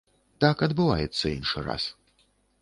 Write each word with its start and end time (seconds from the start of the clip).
Так 0.43 0.63
адбываецца 0.67 1.21
іншы 1.37 1.65
раз. 1.69 1.83